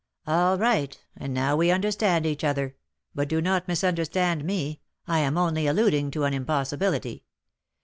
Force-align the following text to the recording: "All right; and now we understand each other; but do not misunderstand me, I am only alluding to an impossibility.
"All 0.25 0.57
right; 0.57 0.99
and 1.15 1.31
now 1.31 1.55
we 1.55 1.69
understand 1.69 2.25
each 2.25 2.43
other; 2.43 2.75
but 3.13 3.29
do 3.29 3.39
not 3.39 3.67
misunderstand 3.67 4.43
me, 4.43 4.81
I 5.07 5.19
am 5.19 5.37
only 5.37 5.67
alluding 5.67 6.09
to 6.09 6.23
an 6.23 6.33
impossibility. 6.33 7.25